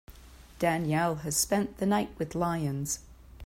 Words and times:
Danielle 0.57 1.17
has 1.17 1.37
spent 1.37 1.77
the 1.77 1.85
night 1.85 2.09
with 2.17 2.33
lions. 2.33 3.01